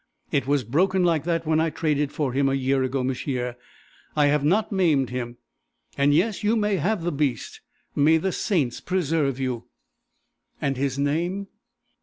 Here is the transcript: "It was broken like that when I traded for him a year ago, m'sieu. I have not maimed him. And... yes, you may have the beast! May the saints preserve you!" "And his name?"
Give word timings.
"It 0.31 0.47
was 0.47 0.63
broken 0.63 1.03
like 1.03 1.25
that 1.25 1.45
when 1.45 1.59
I 1.59 1.69
traded 1.69 2.11
for 2.11 2.33
him 2.33 2.49
a 2.49 2.55
year 2.55 2.81
ago, 2.81 3.03
m'sieu. 3.03 3.53
I 4.15 4.25
have 4.25 4.43
not 4.43 4.71
maimed 4.71 5.11
him. 5.11 5.37
And... 5.95 6.11
yes, 6.11 6.43
you 6.43 6.55
may 6.55 6.77
have 6.77 7.03
the 7.03 7.11
beast! 7.11 7.61
May 7.95 8.17
the 8.17 8.31
saints 8.31 8.81
preserve 8.81 9.39
you!" 9.39 9.65
"And 10.59 10.75
his 10.75 10.97
name?" 10.97 11.49